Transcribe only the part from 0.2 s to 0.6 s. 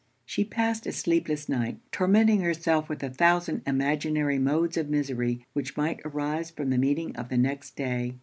She